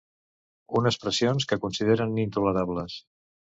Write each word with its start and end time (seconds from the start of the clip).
Unes 0.79 0.97
pressions 1.03 1.47
que 1.53 1.59
considerem 1.67 2.19
intolerables. 2.25 2.99